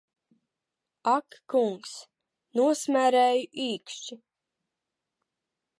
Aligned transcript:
Ak 1.15 1.27
kungs, 1.53 1.91
nosmērēju 2.59 3.47
īkšķi! 3.69 4.19